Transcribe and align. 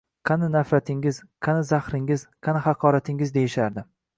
qani 0.27 0.47
nafratingiz, 0.53 1.19
qani 1.47 1.67
zahringiz, 1.73 2.25
qani 2.49 2.65
haqoratingiz?” 2.71 3.35
deyishardi. 3.41 3.87